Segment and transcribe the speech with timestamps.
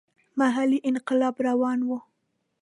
[0.39, 1.97] محلي انقلاب روان وو.